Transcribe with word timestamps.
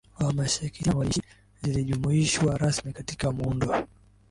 wa 0.19 0.33
Meskhetian 0.33 0.95
waliishi 0.97 1.21
zilijumuishwa 1.63 2.57
rasmi 2.57 2.93
katika 2.93 3.31
muundo 3.31 3.87